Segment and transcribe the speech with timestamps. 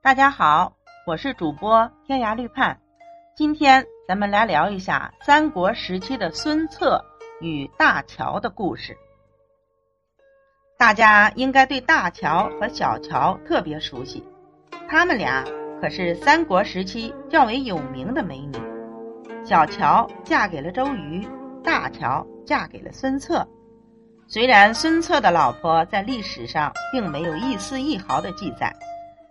[0.00, 0.74] 大家好，
[1.04, 2.80] 我是主播天涯绿盼。
[3.36, 7.04] 今天咱们来聊一下三国时期的孙策
[7.40, 8.96] 与大乔的故事。
[10.78, 14.24] 大家应该对大乔和小乔特别熟悉，
[14.88, 15.44] 他们俩
[15.80, 18.56] 可是三国时期较为有名的美女。
[19.44, 21.26] 小乔嫁给了周瑜，
[21.64, 23.46] 大乔嫁给了孙策。
[24.28, 28.72] 虽然孙策的老婆在历史上并没有一丝一毫的记载，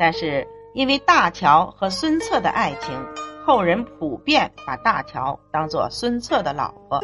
[0.00, 3.06] 但是因为大乔和孙策的爱情，
[3.44, 6.98] 后人普遍把大乔当做孙策的老婆。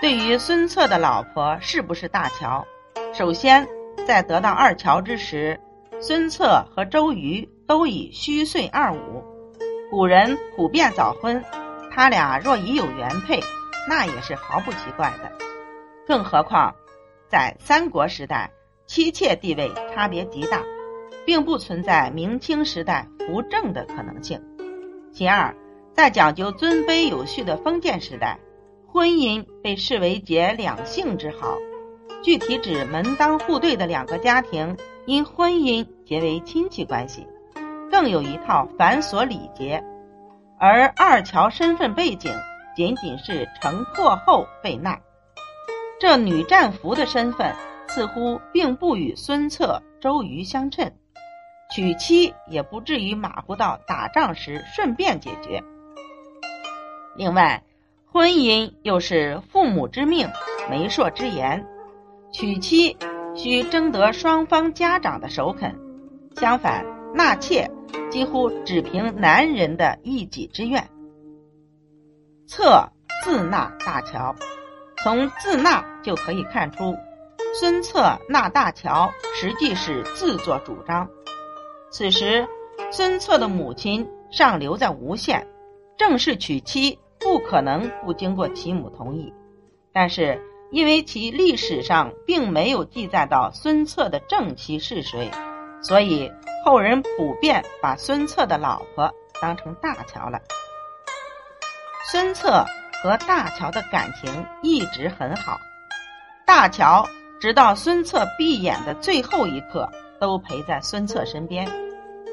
[0.00, 2.64] 对于孙策的老婆是不是大乔，
[3.12, 3.66] 首先
[4.06, 5.58] 在得到二乔之时，
[6.00, 9.24] 孙策和周瑜都已虚岁二五，
[9.90, 11.44] 古人普遍早婚，
[11.90, 13.40] 他俩若已有原配，
[13.88, 15.32] 那也是毫不奇怪的。
[16.06, 16.76] 更何况，
[17.26, 18.52] 在三国时代，
[18.86, 20.62] 妻妾地位差别极大，
[21.28, 24.42] 并不存在明清时代扶正的可能性。
[25.12, 25.54] 其二，
[25.92, 28.38] 在讲究尊卑有序的封建时代，
[28.86, 31.58] 婚姻被视为结两性之好，
[32.22, 37.26] 具体指门当户对的两个家庭因婚姻结为亲戚关系，
[37.90, 39.84] 更有一套繁琐礼节。
[40.58, 42.32] 而二乔身份背景
[42.74, 44.98] 仅仅是城破后被纳。
[46.00, 47.54] 这女战俘的身份
[47.86, 50.90] 似乎并不与孙策、周瑜相称，
[51.74, 55.62] 娶妻也不至于马虎到打仗时顺便解决。
[57.16, 57.62] 另外，
[58.06, 60.30] 婚姻又是父母之命、
[60.70, 61.66] 媒妁之言，
[62.32, 62.96] 娶妻
[63.34, 65.78] 需征得双方家长的首肯，
[66.36, 67.70] 相反，纳妾
[68.10, 70.88] 几乎只凭男人的一己之愿。
[72.46, 72.90] 策
[73.24, 74.34] 自纳大乔。
[75.04, 76.96] 从自纳就可以看出，
[77.54, 81.08] 孙策纳大乔实际是自作主张。
[81.90, 82.46] 此时，
[82.90, 85.46] 孙策的母亲尚留在吴县，
[85.96, 89.32] 正式娶妻不可能不经过其母同意。
[89.92, 90.40] 但是，
[90.70, 95.30] 因为其历史上并没有记载到孙策的正妻是谁，
[95.82, 96.30] 所以
[96.64, 100.40] 后人普遍把孙策的老婆当成大乔了。
[102.10, 102.64] 孙策。
[103.00, 105.60] 和大乔的感情一直很好，
[106.44, 107.08] 大乔
[107.40, 109.88] 直到孙策闭眼的最后一刻
[110.20, 111.68] 都陪在孙策身边，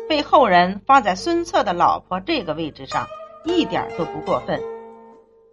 [0.08, 3.08] 被后人放在孙策的老婆这个位置上
[3.44, 4.62] 一点都不过分。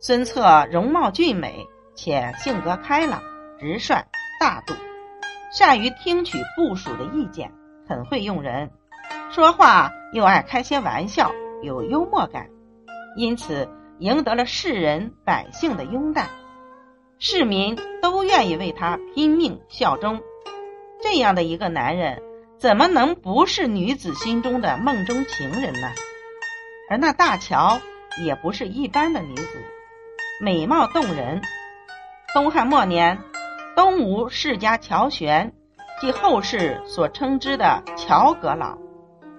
[0.00, 3.22] 孙策容貌俊美，且性格开朗、
[3.58, 4.04] 直率、
[4.40, 4.74] 大度，
[5.52, 7.52] 善于听取部属的意见，
[7.88, 8.70] 很会用人，
[9.30, 11.30] 说话又爱开些玩笑，
[11.62, 12.48] 有幽默感，
[13.16, 13.68] 因此。
[13.98, 16.28] 赢得了世人百姓的拥戴，
[17.20, 20.20] 市民都愿意为他拼命效忠。
[21.02, 22.22] 这样的一个男人，
[22.58, 25.88] 怎么能不是女子心中的梦中情人呢？
[26.88, 27.80] 而那大乔
[28.24, 29.48] 也不是一般的女子，
[30.40, 31.40] 美貌动人。
[32.34, 33.18] 东汉末年，
[33.74, 35.52] 东吴世家乔玄，
[36.00, 38.78] 即后世所称之的乔阁老，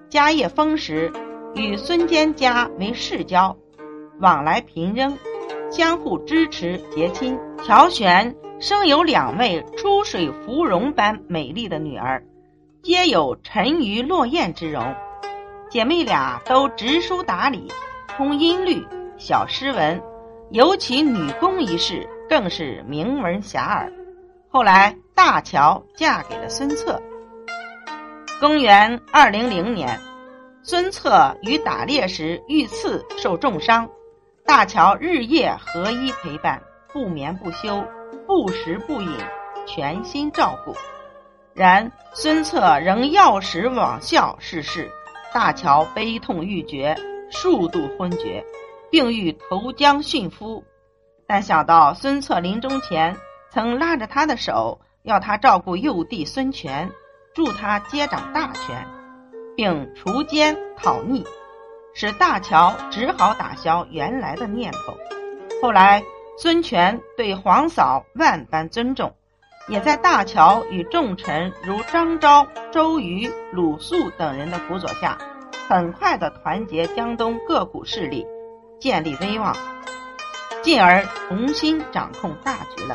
[0.08, 1.12] 家业丰实，
[1.54, 3.56] 与孙坚家为世交。
[4.20, 5.18] 往来频仍，
[5.70, 7.38] 相互支持结亲。
[7.64, 12.24] 乔玄生有两位出水芙蓉般美丽的女儿，
[12.82, 14.82] 皆有沉鱼落雁之容。
[15.68, 17.70] 姐妹俩都知书达理，
[18.16, 18.82] 通音律、
[19.18, 20.02] 晓诗文，
[20.50, 23.92] 尤其女工一事更是名闻遐迩。
[24.48, 26.98] 后来大乔嫁给了孙策。
[28.40, 30.00] 公元二零零年，
[30.62, 33.86] 孙策于打猎时遇刺，受重伤。
[34.46, 36.62] 大乔日夜合衣陪伴，
[36.94, 37.84] 不眠不休，
[38.26, 39.10] 不食不饮，
[39.66, 40.74] 全心照顾。
[41.54, 44.90] 然孙策仍药石罔效逝世，
[45.32, 46.96] 大乔悲痛欲绝，
[47.30, 48.44] 数度昏厥，
[48.90, 50.64] 并欲投江殉夫。
[51.26, 53.16] 但想到孙策临终前
[53.50, 56.90] 曾拉着他的手，要他照顾幼弟孙权，
[57.34, 58.86] 助他接掌大权，
[59.56, 61.24] 并除奸讨逆。
[61.96, 64.96] 使大乔只好打消原来的念头。
[65.62, 66.02] 后来，
[66.36, 69.14] 孙权对皇嫂万般尊重，
[69.68, 75.16] 也在大乔与重臣如张昭、周瑜、鲁肃等人的辅佐下，
[75.68, 78.26] 很快的团结江东各股势力，
[78.80, 79.56] 建立威望，
[80.62, 82.94] 进而重新掌控大局了。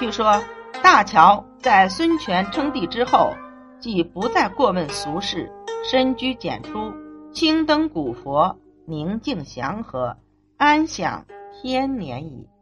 [0.00, 0.42] 据说，
[0.82, 3.34] 大乔在孙权称帝之后，
[3.78, 5.52] 即不再过问俗事，
[5.84, 6.94] 深居简出。
[7.30, 10.16] 青灯古佛，宁静祥和，
[10.56, 11.26] 安享
[11.60, 12.57] 天年矣。